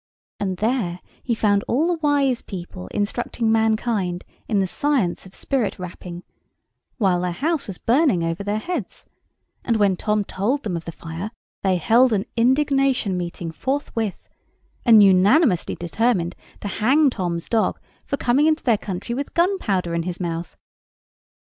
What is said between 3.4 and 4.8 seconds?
mankind in the